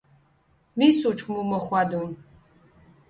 [0.79, 2.07] მის უჩქჷ, მუ მოხვადუნ.